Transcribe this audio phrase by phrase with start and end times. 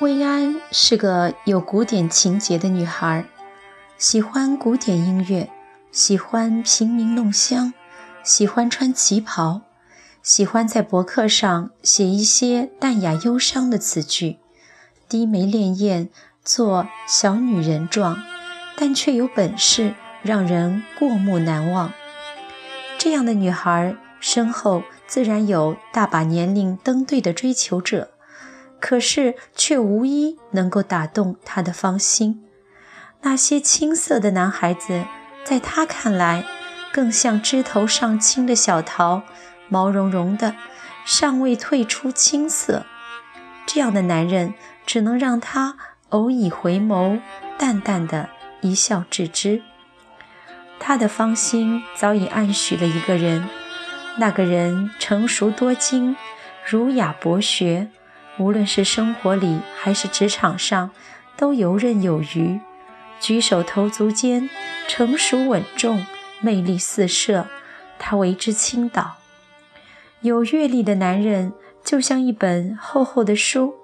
[0.00, 3.24] 薇安是个有古典情节的女孩，
[3.96, 5.48] 喜欢古典音乐，
[5.90, 7.72] 喜欢平民弄香，
[8.22, 9.62] 喜欢穿旗袍，
[10.22, 14.36] 喜欢在博客上写一些淡雅忧伤的词句，
[15.08, 16.08] 低眉潋滟，
[16.44, 18.18] 做小女人状，
[18.76, 21.90] 但却有本事，让人过目难忘。
[22.98, 28.10] 这样的女孩身后自然有大把年龄登对的追求者。
[28.80, 32.42] 可是却无一能够打动他的芳心。
[33.22, 35.04] 那些青涩的男孩子，
[35.44, 36.44] 在他看来，
[36.92, 39.22] 更像枝头上青的小桃，
[39.68, 40.54] 毛茸茸的，
[41.04, 42.86] 尚未褪出青涩。
[43.66, 44.54] 这样的男人，
[44.86, 45.76] 只能让他
[46.10, 47.20] 偶以回眸，
[47.58, 48.28] 淡淡的
[48.60, 49.62] 一笑置之。
[50.78, 53.48] 他的芳心早已暗许了一个人，
[54.18, 56.14] 那个人成熟多金，
[56.64, 57.88] 儒雅博学。
[58.38, 60.90] 无论是生活里还是职场上，
[61.36, 62.60] 都游刃有余，
[63.18, 64.50] 举手投足间
[64.88, 66.04] 成熟稳重，
[66.40, 67.46] 魅力四射，
[67.98, 69.16] 他为之倾倒。
[70.20, 71.52] 有阅历的男人
[71.84, 73.74] 就像一本厚厚的书，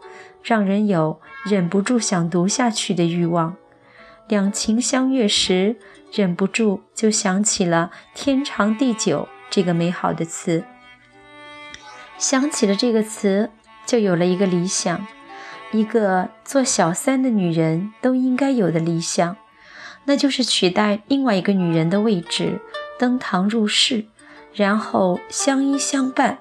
[0.42, 3.56] 让人有忍不住想读下去的欲望。
[4.28, 5.77] 两情相悦时，
[6.12, 10.64] 忍不住就想起了“天长地久”这个美好的词，
[12.19, 13.50] 想起了这个词。
[13.86, 15.06] 就有了一个理想，
[15.72, 19.36] 一个做小三的女人都应该有的理想，
[20.05, 22.61] 那就是取代另外一个女人的位置，
[22.98, 24.06] 登堂入室，
[24.55, 26.39] 然后相依相伴，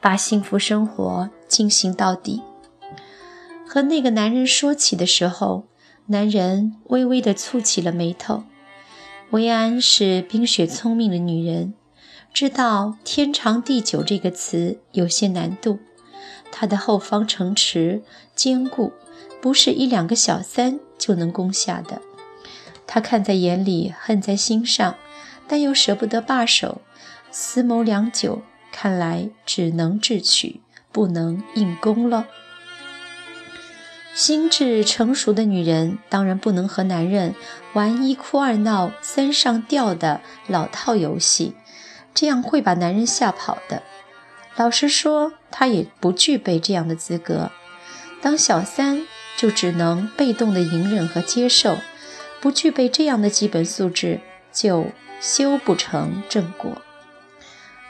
[0.00, 2.42] 把幸福生活进行到底。
[3.66, 5.66] 和那个男人说起的时候，
[6.06, 8.44] 男人微微地蹙起了眉头。
[9.30, 11.74] 薇安是冰雪聪明的女人，
[12.32, 15.80] 知道“天长地久”这个词有些难度。
[16.58, 18.00] 他的后方城池
[18.34, 18.94] 坚固，
[19.42, 22.00] 不是一两个小三就能攻下的。
[22.86, 24.94] 他看在眼里，恨在心上，
[25.46, 26.80] 但又舍不得罢手。
[27.30, 28.40] 思谋良久，
[28.72, 32.26] 看来只能智取，不能硬攻了。
[34.14, 37.34] 心智成熟的女人当然不能和男人
[37.74, 41.52] 玩一哭二闹三上吊的老套游戏，
[42.14, 43.82] 这样会把男人吓跑的。
[44.56, 47.50] 老实说，他也不具备这样的资格。
[48.22, 49.06] 当小三
[49.36, 51.78] 就只能被动的隐忍和接受，
[52.40, 54.20] 不具备这样的基本素质，
[54.52, 54.86] 就
[55.20, 56.80] 修不成正果。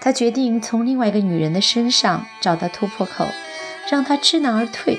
[0.01, 3.29] 他决定从另外一个女人的身上找到突破口，
[3.89, 4.99] 让她知难而退。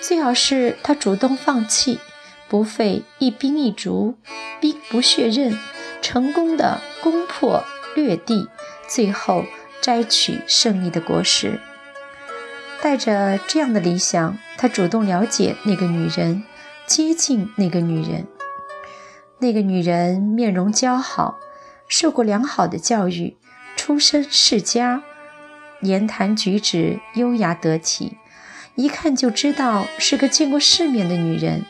[0.00, 1.98] 最好是她主动放弃，
[2.48, 4.16] 不费一兵一卒，
[4.60, 5.58] 兵不血刃，
[6.00, 7.64] 成功的攻破
[7.96, 8.48] 掠地，
[8.88, 9.44] 最后。
[9.82, 11.60] 摘取胜利的果实。
[12.80, 16.42] 带着这样的理想，他主动了解那个女人，
[16.86, 18.26] 接近那个女人。
[19.38, 21.38] 那个女人面容姣好，
[21.86, 23.36] 受过良好的教育，
[23.76, 25.02] 出身世家，
[25.80, 28.16] 言谈举止优雅得体，
[28.76, 31.64] 一看就知道是个见过世面的女人。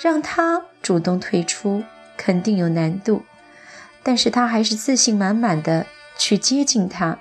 [0.00, 1.84] 让她主动退出，
[2.16, 3.22] 肯定有难度，
[4.02, 5.86] 但是他还是自信满满的
[6.16, 7.18] 去接近她。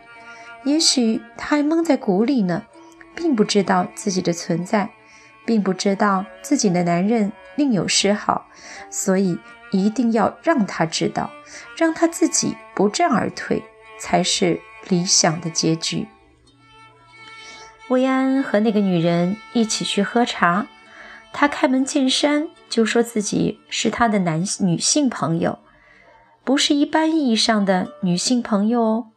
[0.64, 2.64] 也许他还蒙在鼓里呢，
[3.16, 4.92] 并不知道自己的存在，
[5.46, 8.47] 并不知道自己的男人另有嗜好，
[8.90, 9.40] 所以
[9.72, 11.31] 一定要让他知道，
[11.78, 13.64] 让他自己不战而退，
[14.00, 16.08] 才是理想的结局。
[17.90, 20.68] 薇安和那个女人一起去喝茶，
[21.34, 25.59] 他开门见山就说自己是他的男女性朋友，
[26.44, 29.08] 不是一般意义上的女性朋友哦。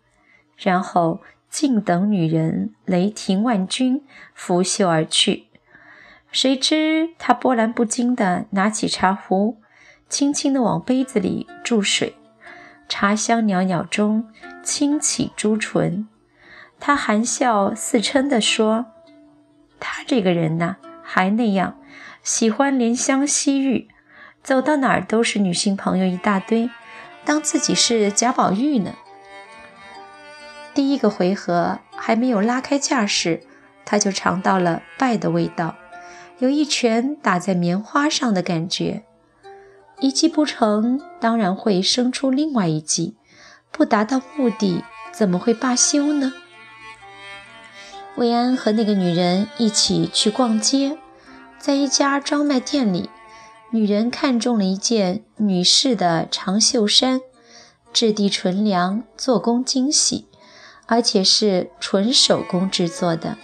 [0.57, 1.21] 然后，
[1.53, 4.01] 静等女人雷霆万钧，
[4.35, 5.49] 拂袖而去。
[6.31, 9.59] 谁知他波澜不惊地拿起茶壶，
[10.09, 12.17] 轻轻地往杯子里注水，
[12.89, 14.31] 茶香袅袅中
[14.63, 16.09] 轻启朱唇。
[16.81, 18.87] 他含笑似嗔地说
[19.79, 21.79] ：“他这个人呐，还那样，
[22.23, 23.89] 喜欢怜香惜玉，
[24.43, 26.71] 走到哪儿都是女性朋友一大堆，
[27.27, 28.95] 当自己是贾宝玉呢。”
[30.75, 33.43] 第一个回合还没有拉开架势，
[33.85, 35.77] 他就尝到了败的味道，
[36.39, 39.05] 有一拳打在棉花上的感觉。
[40.01, 43.17] 一击不成，当然会生出另外一击，
[43.71, 44.83] 不达到目的，
[45.13, 46.33] 怎么会罢休呢？
[48.17, 50.99] 魏安和那个女人一起去逛街，
[51.59, 53.11] 在一家专卖店里，
[53.71, 57.21] 女人看中了一件女士的长袖衫，
[57.93, 60.27] 质地纯良，做工精细。
[60.93, 63.39] 而且是纯手工制作的，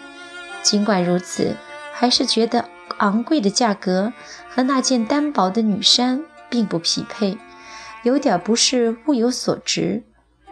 [0.63, 1.57] 尽管如此，
[1.95, 2.69] 还是觉得
[2.99, 4.13] 昂贵的价格
[4.51, 7.39] 和那件单薄的女衫并不匹配，
[8.03, 10.03] 有点不是物有所值。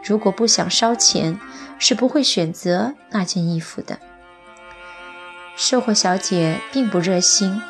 [0.03, 1.39] 如果不想烧钱，
[1.79, 3.99] 是不会选择那件衣服的。
[5.55, 7.61] 售货小姐并不热心，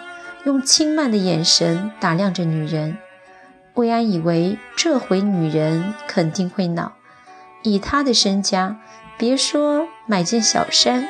[0.44, 2.96] 用轻慢的眼神打量着女人。
[3.74, 6.92] 魏安以为这回女人肯定会恼，
[7.64, 8.78] 以她的身家，
[9.18, 11.08] 别说买件小衫，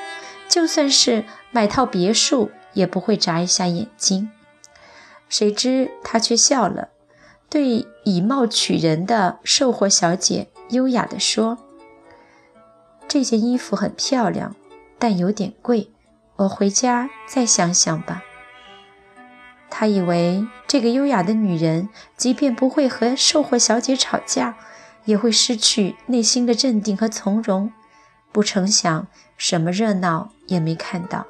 [0.48, 4.30] 就算是买套别墅，也不会眨一下眼睛。
[5.28, 6.90] 谁知她却笑了，
[7.50, 11.58] 对以貌取人的售货小姐优雅地说
[13.08, 14.54] ：“这件衣服很漂亮，
[14.98, 15.90] 但有点贵。”
[16.36, 18.22] 我回家再想想吧。
[19.70, 24.58] 他以为这个优雅的女人，即便不会和售货小姐吵架，
[25.06, 27.72] 也会失去内心的镇定和从容。
[28.36, 29.06] 不成想，
[29.38, 31.24] 什么热闹也没看到。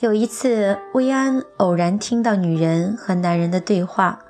[0.00, 4.20] 有一次，薇安偶然听到女人和男人的对话，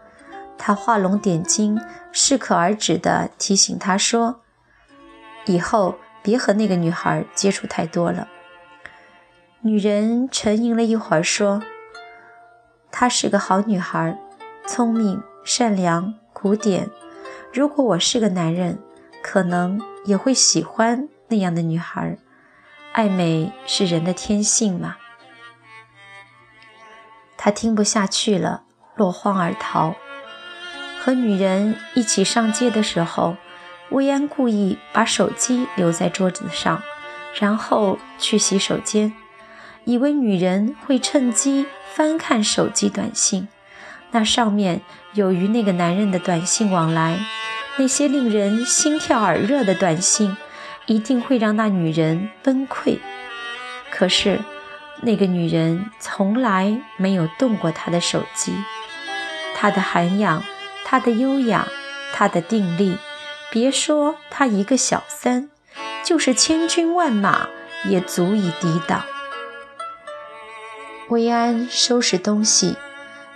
[0.56, 1.80] 他画龙点睛，
[2.12, 4.40] 适可而止地提醒他说
[5.46, 8.28] ：“以后别和那个女孩接触太多了。”
[9.62, 11.60] 女人沉吟了一会儿，说
[12.92, 14.16] ：“她是个好女孩，
[14.64, 16.88] 聪明、善良、古典。
[17.52, 18.78] 如果我是个男人，
[19.22, 22.16] 可能也会喜欢那样的女孩。
[22.92, 24.96] 爱美是人的天性嘛。”
[27.36, 28.62] 他听不下去了，
[28.96, 29.94] 落荒而逃。
[31.00, 33.36] 和女人一起上街的时候，
[33.90, 36.82] 薇安故意把手机留在桌子上，
[37.38, 39.14] 然后去洗手间。
[39.84, 43.48] 以为女人会趁机翻看手机短信，
[44.10, 44.82] 那上面
[45.14, 47.18] 有与那个男人的短信往来，
[47.78, 50.36] 那些令人心跳耳热的短信，
[50.86, 52.98] 一定会让那女人崩溃。
[53.90, 54.40] 可是，
[55.02, 58.52] 那个女人从来没有动过他的手机，
[59.54, 60.42] 她的涵养，
[60.84, 61.68] 她的优雅，
[62.12, 62.98] 她的定力，
[63.50, 65.48] 别说她一个小三，
[66.04, 67.48] 就是千军万马
[67.86, 69.04] 也足以抵挡。
[71.08, 72.76] 薇安收拾东西，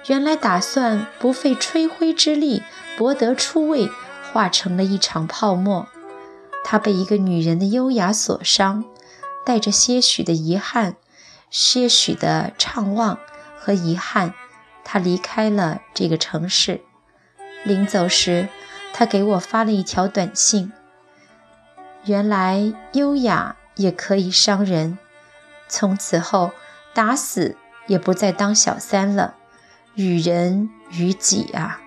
[0.09, 2.62] 原来打算不费吹灰之力
[2.99, 3.88] 博得出位，
[4.32, 5.87] 化成了一场泡沫。
[6.64, 8.84] 他被一个女人的优雅所伤，
[9.44, 10.96] 带着些许的遗憾、
[11.50, 13.19] 些许的怅望
[13.58, 14.34] 和遗憾，
[14.84, 16.81] 他离开了这个城市。
[17.64, 18.49] 临走时，
[18.93, 20.73] 他给我发了一条短信
[22.06, 24.99] ：“原来优雅也可以伤人。
[25.69, 26.52] 从此后，
[26.94, 27.56] 打死。”
[27.88, 29.35] 也不再当小三了，
[29.96, 31.81] 与人与己啊。